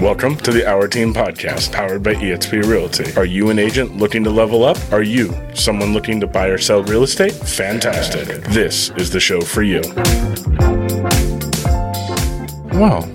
[0.00, 3.12] Welcome to the Our Team podcast, powered by eXp Realty.
[3.16, 4.78] Are you an agent looking to level up?
[4.92, 7.32] Are you someone looking to buy or sell real estate?
[7.32, 8.44] Fantastic.
[8.44, 9.80] This is the show for you.
[12.78, 13.10] Well,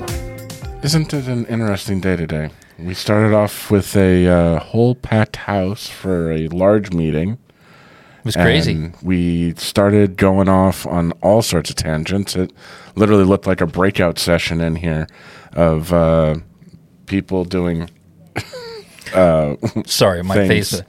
[0.83, 2.49] isn't it an interesting day today?
[2.77, 7.37] We started off with a uh, whole packed house for a large meeting.
[8.19, 8.73] It was crazy.
[8.73, 12.35] And we started going off on all sorts of tangents.
[12.35, 12.51] It
[12.95, 15.07] literally looked like a breakout session in here
[15.53, 16.35] of uh,
[17.05, 17.89] people doing.
[19.85, 20.71] Sorry, my things.
[20.71, 20.81] face.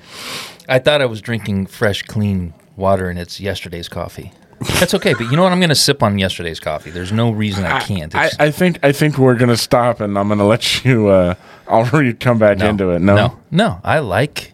[0.69, 4.33] I thought I was drinking fresh, clean water, and it's yesterday's coffee.
[4.79, 5.53] That's okay, but you know what?
[5.53, 6.91] I'm going to sip on yesterday's coffee.
[6.91, 8.15] There's no reason I can't.
[8.15, 11.09] I, It's, I think I think we're gonna stop, and I'm gonna let you.
[11.09, 11.35] Uh,
[11.69, 13.01] I'll re- come back into it.
[13.01, 13.81] No, no, no.
[13.85, 14.53] I like,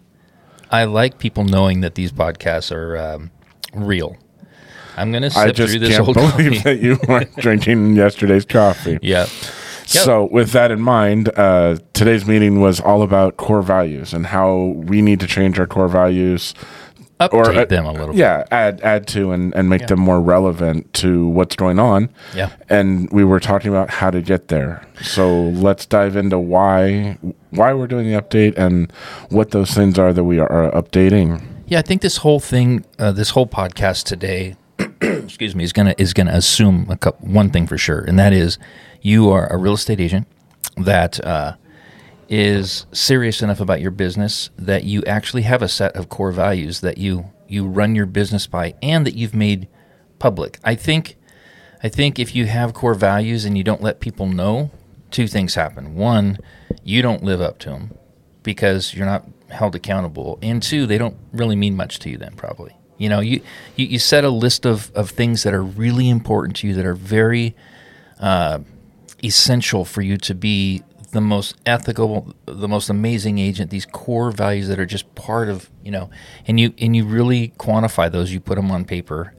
[0.69, 3.31] I like people knowing that these podcasts are um,
[3.73, 4.17] real.
[4.97, 6.57] I'm going to I sip just through this can't old believe coffee.
[6.59, 8.99] that you weren't drinking yesterday's coffee.
[9.01, 9.27] Yeah.
[9.93, 10.03] Yep.
[10.03, 14.73] So, with that in mind, uh, today's meeting was all about core values and how
[14.75, 16.53] we need to change our core values.
[17.19, 18.15] Update uh, them a little bit.
[18.15, 22.09] Yeah, add add to and, and make them more relevant to what's going on.
[22.33, 22.51] Yeah.
[22.67, 24.87] And we were talking about how to get there.
[25.03, 27.19] So let's dive into why
[27.51, 28.91] why we're doing the update and
[29.29, 31.45] what those things are that we are updating.
[31.67, 34.55] Yeah, I think this whole thing, uh, this whole podcast today,
[35.01, 38.33] excuse me, is gonna is gonna assume a couple, one thing for sure, and that
[38.33, 38.57] is
[39.01, 40.27] you are a real estate agent
[40.77, 41.55] that uh,
[42.29, 46.81] is serious enough about your business that you actually have a set of core values
[46.81, 49.67] that you you run your business by, and that you've made
[50.19, 50.57] public.
[50.63, 51.17] I think,
[51.83, 54.71] I think if you have core values and you don't let people know,
[55.11, 55.95] two things happen.
[55.95, 56.37] One,
[56.83, 57.97] you don't live up to them
[58.41, 62.33] because you're not held accountable and two they don't really mean much to you then
[62.35, 63.41] probably you know you
[63.75, 66.85] you, you set a list of, of things that are really important to you that
[66.85, 67.53] are very
[68.21, 68.59] uh,
[69.23, 74.69] essential for you to be the most ethical the most amazing agent these core values
[74.69, 76.09] that are just part of you know
[76.47, 79.33] and you and you really quantify those you put them on paper.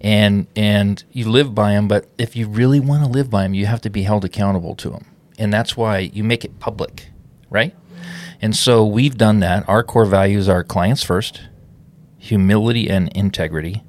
[0.00, 3.54] And and you live by them but if you really want to live by them
[3.54, 5.06] you have to be held accountable to them
[5.38, 7.08] and that's why you make it public
[7.54, 7.74] right?
[8.42, 9.66] And so we've done that.
[9.68, 11.42] Our core values are clients first,
[12.18, 13.84] humility and integrity,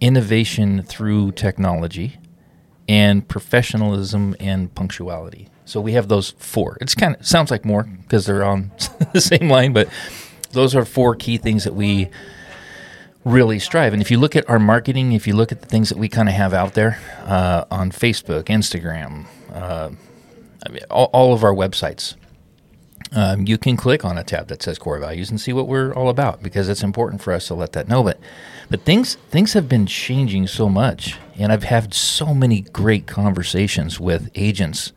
[0.00, 2.18] innovation through technology,
[2.88, 5.48] and professionalism and punctuality.
[5.64, 6.78] So we have those four.
[6.80, 8.70] It's kind of sounds like more because they're on
[9.12, 9.88] the same line, but
[10.52, 12.08] those are four key things that we
[13.24, 13.92] really strive.
[13.92, 16.08] And if you look at our marketing, if you look at the things that we
[16.08, 19.90] kind of have out there uh, on Facebook, Instagram, uh,
[20.66, 22.14] I mean, all, all of our websites,
[23.12, 25.92] um, you can click on a tab that says core values and see what we're
[25.94, 28.02] all about because it's important for us to let that know.
[28.02, 28.18] But
[28.68, 33.98] but things things have been changing so much, and I've had so many great conversations
[33.98, 34.92] with agents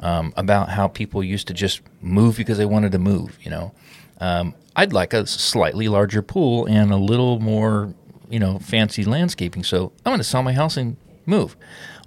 [0.00, 3.38] um, about how people used to just move because they wanted to move.
[3.42, 3.72] You know,
[4.20, 7.92] um, I'd like a slightly larger pool and a little more
[8.30, 10.96] you know fancy landscaping, so I'm going to sell my house and
[11.26, 11.56] move.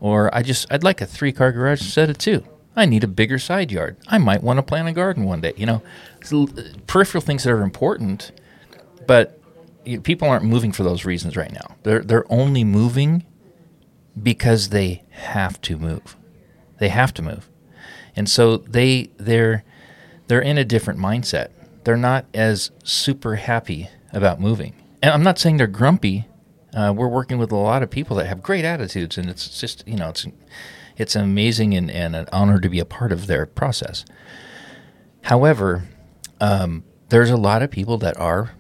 [0.02, 2.44] Or I just I'd like a three car garage instead of two.
[2.76, 3.98] I need a bigger side yard.
[4.08, 5.54] I might want to plant a garden one day.
[5.56, 5.84] You know,
[6.88, 8.32] peripheral things that are important,
[9.06, 9.40] but
[9.86, 11.76] you people aren't moving for those reasons right now.
[11.84, 13.26] They're they're only moving
[14.22, 16.16] because they have to move.
[16.80, 17.50] They have to move,
[18.16, 19.64] and so they they're
[20.28, 21.50] they're in a different mindset.
[21.84, 24.74] They're not as super happy about moving.
[25.02, 26.28] And I'm not saying they're grumpy.
[26.74, 29.88] Uh, we're working with a lot of people that have great attitudes, and it's just
[29.88, 30.26] you know it's
[30.98, 34.06] it's amazing and, and an honor to be a part of their process.
[35.24, 35.84] However,
[36.40, 38.52] um, there's a lot of people that are,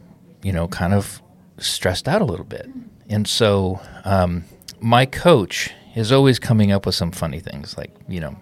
[0.42, 1.22] you know, kind of
[1.58, 2.70] stressed out a little bit.
[3.10, 4.46] And so um,
[4.80, 8.38] my coach is always coming up with some funny things like, you know,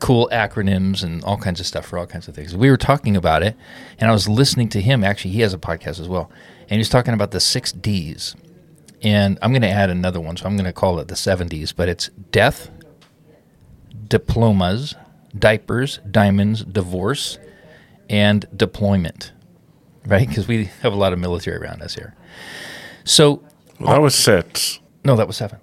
[0.00, 2.56] cool acronyms and all kinds of stuff for all kinds of things.
[2.56, 3.56] We were talking about it,
[3.98, 5.04] and I was listening to him.
[5.04, 6.30] Actually, he has a podcast as well.
[6.62, 8.34] And he was talking about the six D's.
[9.02, 11.48] And I'm going to add another one, so I'm going to call it the seven
[11.48, 12.70] D's, but it's death,
[14.08, 14.94] diplomas,
[15.38, 17.38] diapers, diamonds, divorce,
[18.10, 19.32] and deployment,
[20.06, 20.28] right?
[20.28, 22.14] Because we have a lot of military around us here.
[23.04, 23.42] So,
[23.80, 24.80] Well, that was six.
[25.04, 25.58] no, that was seven.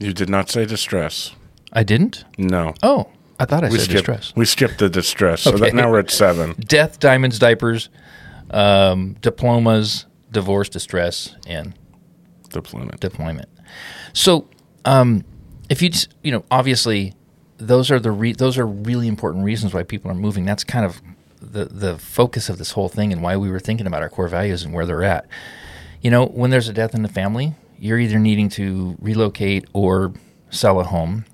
[0.00, 1.32] You did not say distress.
[1.72, 2.24] I didn't?
[2.38, 2.74] No.
[2.82, 4.32] Oh, I thought I we said skipped, distress.
[4.36, 5.42] We skipped the distress.
[5.42, 5.60] So Okay.
[5.66, 6.54] that now we're at seven.
[6.60, 7.88] Death, diamonds, diapers,
[8.50, 11.74] um, diplomas, divorce, distress, and
[12.50, 13.00] Deployment.
[13.00, 13.48] deployment.
[14.12, 14.48] So,
[14.84, 15.24] um,
[15.68, 17.14] if you just, you know, obviously,
[17.58, 20.44] those are the re- those are really important reasons why people are moving.
[20.44, 21.00] That's kind of
[21.40, 24.28] the the focus of this whole thing and why we were thinking about our core
[24.28, 25.26] values and where they're at.
[26.00, 30.12] You know, when there's a death in the family, you're either needing to relocate or
[30.50, 31.24] sell a home.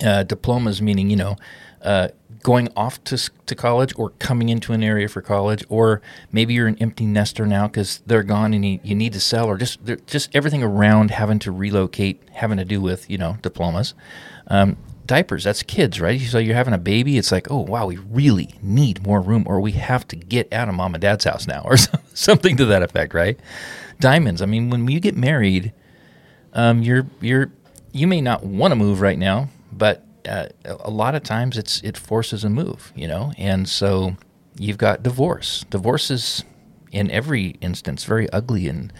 [0.00, 1.36] Uh, diplomas meaning you know
[1.82, 2.06] uh,
[2.42, 6.00] going off to to college or coming into an area for college, or
[6.32, 9.46] maybe you're an empty nester now because they're gone and you, you need to sell,
[9.46, 13.94] or just just everything around having to relocate, having to do with you know diplomas.
[14.48, 14.76] Um,
[15.08, 16.20] diapers, that's kids, right?
[16.20, 19.60] So you're having a baby, it's like, oh wow, we really need more room, or
[19.60, 21.76] we have to get out of mom and dad's house now, or
[22.14, 23.40] something to that effect, right?
[23.98, 24.40] Diamonds.
[24.40, 25.72] I mean, when you get married,
[26.52, 27.50] um, you're you're
[27.90, 31.80] you may not want to move right now, but uh, a lot of times it's
[31.82, 34.16] it forces a move, you know, and so
[34.56, 35.64] you've got divorce.
[35.70, 36.44] Divorce is
[36.92, 38.92] in every instance very ugly, and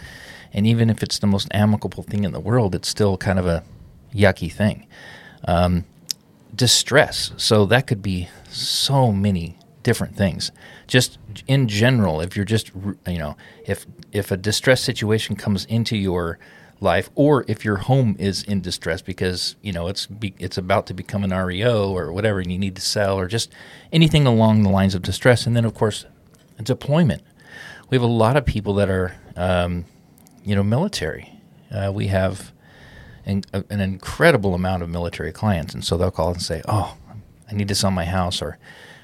[0.53, 3.47] and even if it's the most amicable thing in the world, it's still kind of
[3.47, 3.63] a
[4.15, 4.87] yucky thing.
[5.45, 5.85] Um,
[6.59, 7.33] distress.
[7.39, 10.53] So that could be so many different things.
[10.87, 12.73] Just in general, if you're just
[13.07, 16.39] you know, if if a distress situation comes into your
[16.81, 20.87] life, or if your home is in distress because you know it's be, it's about
[20.89, 23.51] to become an REO or whatever, and you need to sell, or just
[23.93, 26.05] anything along the lines of distress, and then of course,
[26.63, 27.23] deployment.
[27.89, 29.87] We have a lot of people that are, um,
[30.45, 31.33] you know, military.
[31.71, 32.53] Uh, we have
[33.29, 36.97] an, uh, an incredible amount of military clients, and so they'll call and say, "Oh,
[37.49, 38.59] I need to sell my house," or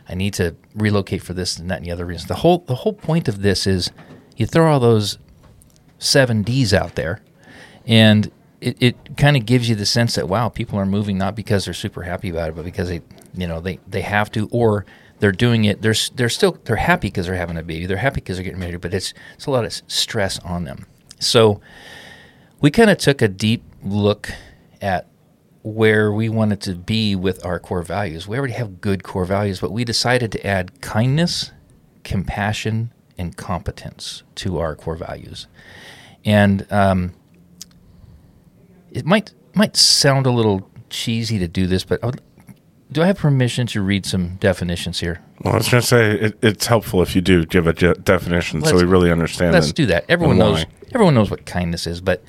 [0.08, 2.76] "I need to relocate for this and that and the other reasons." The whole the
[2.76, 3.92] whole point of this is
[4.36, 5.18] you throw all those
[5.98, 7.20] seven D's out there,
[7.86, 11.36] and it, it kind of gives you the sense that wow, people are moving not
[11.36, 13.02] because they're super happy about it, but because they
[13.34, 14.86] you know they they have to or
[15.20, 15.82] they're doing it.
[15.82, 17.84] They're they're still they're happy because they're having a baby.
[17.84, 20.86] They're happy because they're getting married, but it's it's a lot of stress on them.
[21.20, 21.60] So
[22.60, 24.30] we kind of took a deep look
[24.80, 25.06] at
[25.62, 28.26] where we wanted to be with our core values.
[28.28, 31.52] We already have good core values, but we decided to add kindness,
[32.02, 35.46] compassion, and competence to our core values.
[36.24, 37.12] And um,
[38.90, 42.20] it might might sound a little cheesy to do this, but I would,
[42.90, 45.22] do I have permission to read some definitions here?
[45.42, 47.94] Well, I was going to say it, it's helpful if you do give a je-
[48.02, 49.52] definition so Let's- we really understand.
[49.52, 50.04] Let's and- do that.
[50.08, 52.22] Everyone knows everyone knows what kindness is, but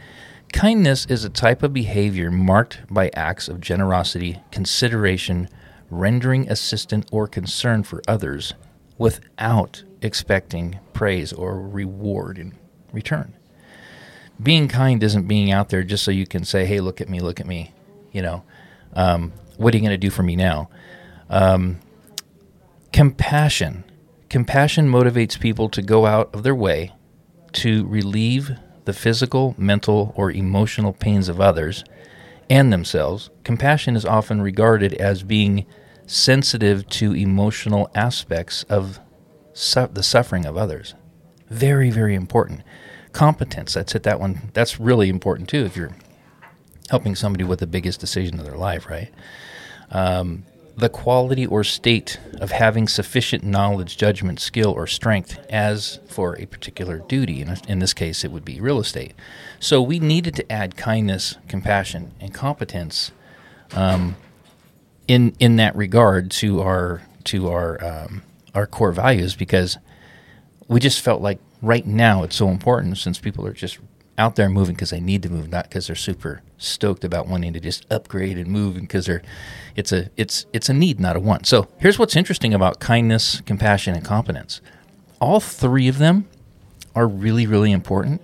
[0.54, 5.50] kindness is a type of behavior marked by acts of generosity, consideration,
[5.90, 8.54] rendering assistance or concern for others
[8.98, 12.58] without expecting praise or reward in
[12.92, 13.34] return.
[14.42, 17.20] Being kind isn't being out there just so you can say, "Hey, look at me,
[17.20, 17.74] look at me,"
[18.12, 18.44] you know.
[18.94, 20.70] Um, what are you going to do for me now?
[22.92, 23.84] Compassion.
[24.30, 26.94] Compassion motivates people to go out of their way
[27.54, 31.84] to relieve the physical, mental, or emotional pains of others
[32.50, 33.30] and themselves.
[33.44, 35.66] Compassion is often regarded as being
[36.06, 39.00] sensitive to emotional aspects of
[39.54, 40.94] su- the suffering of others.
[41.50, 42.62] Very, very important.
[43.12, 45.96] Competence, that's it, that one, that's really important too if you're
[46.90, 49.12] helping somebody with the biggest decision of their life, right?
[49.90, 50.46] Um,
[50.78, 56.46] the quality or state of having sufficient knowledge, judgment, skill, or strength as for a
[56.46, 57.42] particular duty.
[57.42, 59.14] In, in this case, it would be real estate.
[59.60, 63.12] So we needed to add kindness, compassion, and competence
[63.74, 64.16] um,
[65.08, 68.24] in in that regard to our to our um,
[68.54, 69.78] our core values because
[70.68, 73.80] we just felt like right now it's so important since people are just
[74.18, 77.54] out there moving because they need to move, not because they're super stoked about wanting
[77.54, 79.22] to just upgrade and move, because they're
[79.76, 81.46] it's a it's it's a need, not a want.
[81.46, 84.62] So here's what's interesting about kindness, compassion, and competence.
[85.20, 86.28] All three of them
[86.96, 88.22] are really really important.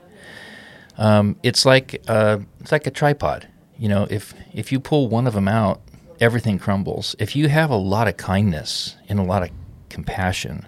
[0.98, 3.48] Um, it's like uh, it's like a tripod.
[3.78, 5.82] You know, if if you pull one of them out,
[6.20, 7.16] everything crumbles.
[7.20, 9.50] If you have a lot of kindness and a lot of
[9.90, 10.66] compassion,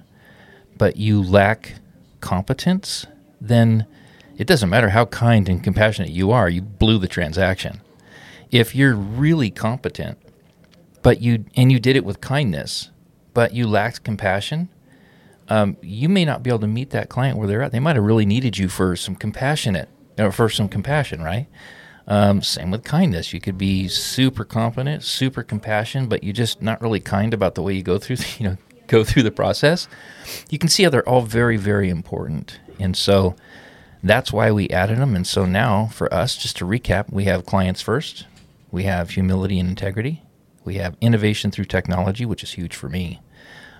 [0.77, 1.75] but you lack
[2.19, 3.05] competence,
[3.39, 3.85] then
[4.37, 7.81] it doesn't matter how kind and compassionate you are, you blew the transaction.
[8.51, 10.17] If you're really competent,
[11.01, 12.89] but you and you did it with kindness,
[13.33, 14.69] but you lacked compassion,
[15.49, 17.71] um, you may not be able to meet that client where they're at.
[17.71, 21.47] They might have really needed you for some compassionate or for some compassion, right?
[22.07, 23.33] Um, same with kindness.
[23.33, 27.61] You could be super competent, super compassionate, but you're just not really kind about the
[27.61, 29.87] way you go through, the, you know, go through the process.
[30.49, 33.35] You can see how they're all very, very important, and so
[34.03, 35.15] that's why we added them.
[35.15, 38.25] And so now, for us, just to recap, we have clients first,
[38.69, 40.21] we have humility and integrity,
[40.65, 43.21] we have innovation through technology, which is huge for me,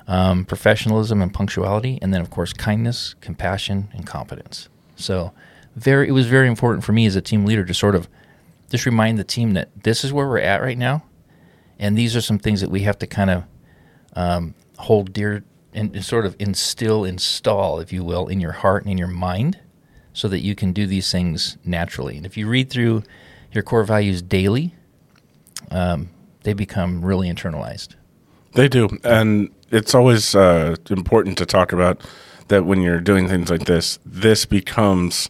[0.08, 4.70] um, professionalism and punctuality, and then of course kindness, compassion, and competence.
[4.96, 5.34] So,
[5.76, 8.08] very, it was very important for me as a team leader to sort of
[8.70, 11.04] just remind the team that this is where we're at right now,
[11.80, 13.44] and these are some things that we have to kind of
[14.16, 18.84] um, hold dear and, and sort of instill, install, if you will, in your heart
[18.84, 19.60] and in your mind,
[20.14, 22.18] so that you can do these things naturally.
[22.18, 23.04] And if you read through
[23.52, 24.74] your core values daily,
[25.72, 26.10] um,
[26.44, 27.96] they become really internalized.
[28.54, 32.02] They do, and it's always uh, important to talk about
[32.50, 33.98] that when you're doing things like this.
[34.06, 35.30] This becomes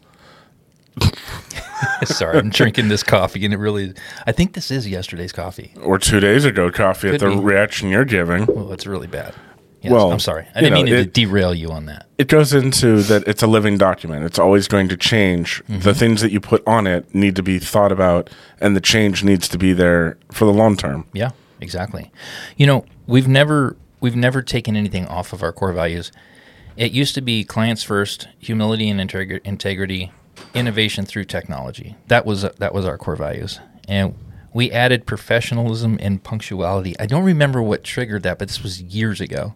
[2.05, 3.93] Sorry, I'm drinking this coffee, and it really.
[4.27, 5.73] I think this is yesterday's coffee.
[5.81, 7.35] or two days ago coffee at the be.
[7.35, 8.45] reaction you're giving.
[8.45, 9.33] Well, it's really bad.
[9.83, 10.47] Yes, Well, I'm sorry.
[10.55, 12.07] I didn't know, mean to derail you on that.
[12.17, 14.23] It goes into that it's a living document.
[14.23, 15.61] It's always going to change.
[15.65, 15.79] Mm-hmm.
[15.79, 18.29] The things that you put on it need to be thought about,
[18.61, 21.05] and the change needs to be there for the long term.
[21.11, 22.11] Yeah, exactly.
[22.55, 26.13] You know, we've never we've never taken anything off of our core values.
[26.77, 30.13] It used to be clients first, humility and integ- integrity,
[30.53, 31.97] innovation through technology.
[32.07, 33.59] That was that was our core values,
[33.89, 34.15] and
[34.53, 36.95] we added professionalism and punctuality.
[36.99, 39.55] I don't remember what triggered that, but this was years ago.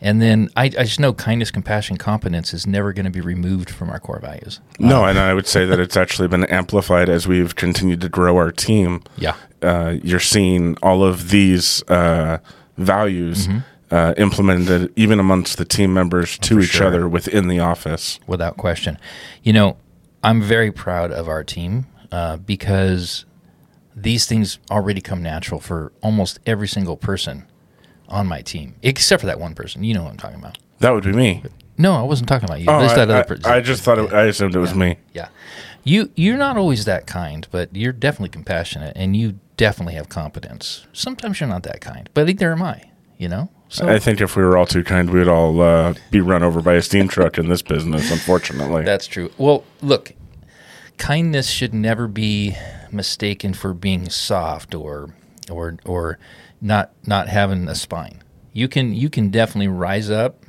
[0.00, 3.70] And then I, I just know kindness, compassion, competence is never going to be removed
[3.70, 4.60] from our core values.
[4.80, 8.36] No, and I would say that it's actually been amplified as we've continued to grow
[8.36, 9.04] our team.
[9.16, 9.36] Yeah.
[9.62, 12.38] Uh, you're seeing all of these uh,
[12.76, 13.48] values
[13.92, 16.88] uh, implemented even amongst the team members to each sure.
[16.88, 18.18] other within the office.
[18.26, 18.98] without question.
[19.44, 19.76] You know,
[20.24, 23.24] I'm very proud of our team uh, because
[23.94, 27.44] these things already come natural for almost every single person
[28.08, 29.84] on my team, except for that one person.
[29.84, 30.58] You know what I'm talking about.
[30.80, 31.42] That would be me.
[31.78, 32.66] No, I wasn't talking about you.
[32.68, 33.44] Oh, I, that other I- person.
[33.46, 34.96] I just thought it, I assumed it was me.
[35.14, 35.28] yeah,
[35.84, 40.86] you you're not always that kind, but you're definitely compassionate, and you definitely have competence.
[40.92, 42.90] Sometimes you're not that kind, but neither am I.
[43.18, 46.20] You know, so I think if we were all too kind, we'd all uh, be
[46.20, 48.10] run over by a steam truck in this business.
[48.10, 49.30] Unfortunately, That's true.
[49.38, 50.12] Well, look,
[50.98, 52.56] kindness should never be
[52.92, 55.14] mistaken for being soft or
[55.50, 56.18] or or
[56.60, 58.22] not not having a spine.
[58.52, 60.44] You can you can definitely rise up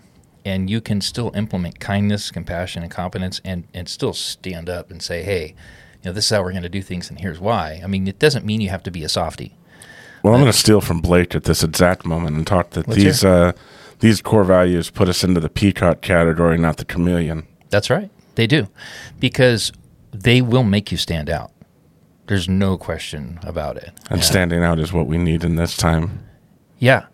[0.45, 5.01] and you can still implement kindness, compassion and competence and and still stand up and
[5.01, 7.81] say, "Hey, you know, this is how we're going to do things and here's why."
[7.83, 9.55] I mean, it doesn't mean you have to be a softie.
[10.21, 13.01] well, I'm going to steal from Blake at this exact moment and talk that Let's
[13.01, 13.53] these uh,
[13.99, 17.47] these core values put us into the peacock category, not the chameleon.
[17.69, 18.11] That's right.
[18.35, 18.67] They do.
[19.19, 19.71] Because
[20.11, 21.52] they will make you stand out.
[22.33, 23.91] There's no question about it.
[24.09, 26.25] And standing out is what we need in this time.
[26.79, 27.05] Yeah,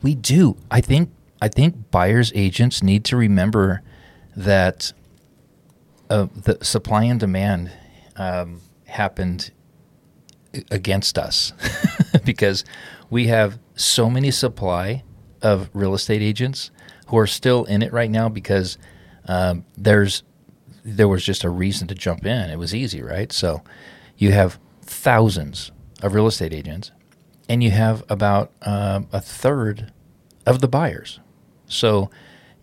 [0.00, 0.56] we do.
[0.70, 1.10] I think
[1.42, 3.82] I think buyers agents need to remember
[4.36, 4.92] that
[6.08, 7.72] uh, the supply and demand
[8.14, 9.50] um, happened
[10.70, 11.52] against us
[12.24, 12.64] because
[13.10, 15.02] we have so many supply
[15.42, 16.70] of real estate agents
[17.08, 18.78] who are still in it right now because
[19.26, 20.22] um, there's
[20.84, 22.50] there was just a reason to jump in.
[22.50, 23.32] It was easy, right?
[23.32, 23.64] So
[24.20, 25.72] you have thousands
[26.02, 26.92] of real estate agents,
[27.48, 29.92] and you have about um, a third
[30.46, 31.18] of the buyers.
[31.66, 32.10] So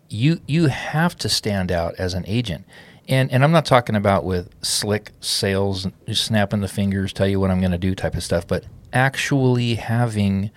[0.08, 2.64] you you have to stand out as an agent.
[3.08, 7.50] And and I'm not talking about with slick sales, snapping the fingers, tell you what
[7.50, 10.52] I'm going to do type of stuff, but actually having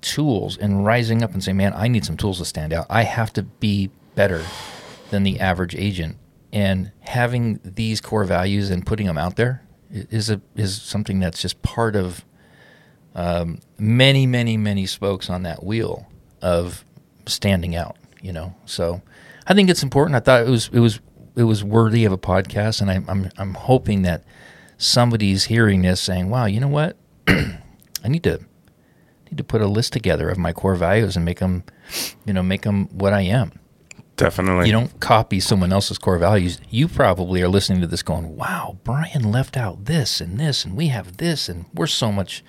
[0.00, 2.86] tools and rising up and saying, "Man, I need some tools to stand out.
[2.88, 4.44] I have to be better
[5.10, 6.16] than the average agent."
[6.52, 11.40] And having these core values and putting them out there is a is something that's
[11.40, 12.24] just part of
[13.14, 16.06] um, many, many, many spokes on that wheel
[16.42, 16.84] of
[17.26, 17.96] standing out.
[18.20, 19.02] You know, so
[19.46, 20.16] I think it's important.
[20.16, 21.00] I thought it was it was
[21.36, 24.24] it was worthy of a podcast, and I, I'm I'm hoping that
[24.76, 26.96] somebody's hearing this saying, "Wow, you know what?
[27.28, 28.40] I need to
[29.30, 31.62] need to put a list together of my core values and make them,
[32.24, 33.58] you know, make them what I am."
[34.18, 34.66] Definitely.
[34.66, 36.60] You don't copy someone else's core values.
[36.68, 40.76] You probably are listening to this going, wow, Brian left out this and this, and
[40.76, 42.42] we have this, and we're so much.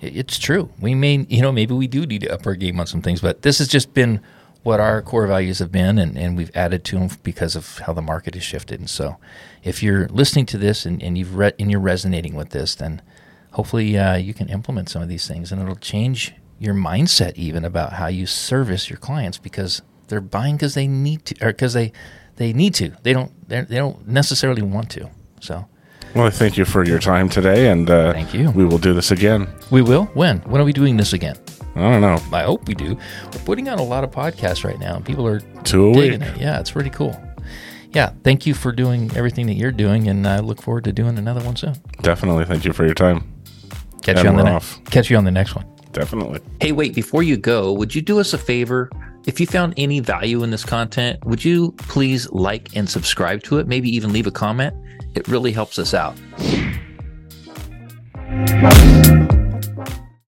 [0.00, 0.70] It's true.
[0.80, 3.20] We may, you know, maybe we do need to up our game on some things,
[3.20, 4.20] but this has just been
[4.62, 7.92] what our core values have been, and, and we've added to them because of how
[7.92, 8.78] the market has shifted.
[8.78, 9.16] And so,
[9.64, 13.02] if you're listening to this and, and you've read and you're resonating with this, then
[13.52, 17.64] hopefully uh, you can implement some of these things, and it'll change your mindset even
[17.64, 21.72] about how you service your clients because they're buying because they need to, or because
[21.72, 21.92] they
[22.36, 22.90] they need to.
[23.02, 25.08] They don't they're- don't necessarily want to.
[25.40, 25.66] So
[26.14, 28.50] well, I thank you for your time today, and uh, Thank you.
[28.50, 29.46] We will do this again.
[29.70, 30.04] we will.
[30.14, 30.38] When?
[30.40, 31.36] When are we doing this again?
[31.76, 32.96] I don't know, I hope we do.
[33.32, 36.20] We're putting out a lot of podcasts right now, and people are two a digging
[36.20, 36.28] week.
[36.30, 36.40] it.
[36.40, 37.14] Yeah, it's pretty cool.
[37.92, 41.16] Yeah, thank you for doing everything that you're doing, and I look forward to doing
[41.16, 41.74] another one soon.
[42.02, 43.22] Definitely, thank you for your time.
[44.02, 44.54] Catch And you on the next.
[44.78, 44.84] off.
[44.86, 45.64] Catch you on the next one.
[45.92, 46.40] Definitely.
[46.60, 48.90] Hey, wait, before you go, would you do us a favor?
[49.26, 53.58] If you found any value in this content, would you please like and subscribe to
[53.58, 53.66] it?
[53.66, 54.74] Maybe even leave a comment.
[55.14, 56.16] It really helps us out.